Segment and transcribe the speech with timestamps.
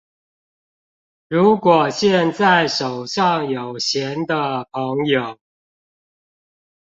[1.27, 5.37] 如果現在手上有閒的朋友